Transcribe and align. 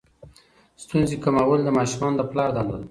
ستونزې 0.83 1.15
کمول 1.23 1.59
د 1.63 1.69
ماشومانو 1.77 2.17
د 2.19 2.21
پلار 2.31 2.49
دنده 2.55 2.73
ده. 2.73 2.79